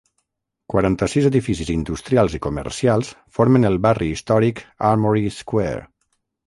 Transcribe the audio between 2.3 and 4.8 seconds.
i comercials formen el barri històric